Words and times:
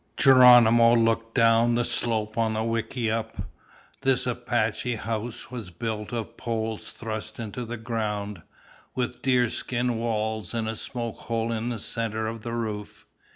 Geronimo 0.17 0.95
looked 0.95 1.35
down 1.35 1.75
the 1.75 1.85
slope 1.85 2.35
on 2.35 2.55
a 2.55 2.65
wickiup. 2.65 3.43
This 4.01 4.25
Apache 4.25 4.95
house 4.95 5.51
was 5.51 5.69
built 5.69 6.11
of 6.11 6.37
poles 6.37 6.89
thrust 6.89 7.39
into 7.39 7.65
the 7.65 7.77
ground, 7.77 8.41
with 8.95 9.21
deer 9.21 9.47
skin 9.51 9.97
walls 9.99 10.55
and 10.55 10.67
a 10.67 10.75
smoke 10.75 11.17
hole 11.17 11.51
in 11.51 11.69
the 11.69 11.77
center 11.77 12.25
of 12.25 12.41
the 12.41 12.53
roof. 12.53 13.05